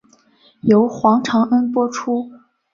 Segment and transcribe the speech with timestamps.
[0.61, 2.31] 由黄承恩播出。